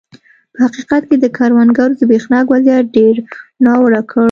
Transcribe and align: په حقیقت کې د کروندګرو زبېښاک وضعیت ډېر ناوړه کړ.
په 0.53 0.57
حقیقت 0.65 1.01
کې 1.09 1.15
د 1.19 1.25
کروندګرو 1.37 1.97
زبېښاک 1.99 2.45
وضعیت 2.53 2.85
ډېر 2.97 3.15
ناوړه 3.65 4.01
کړ. 4.09 4.19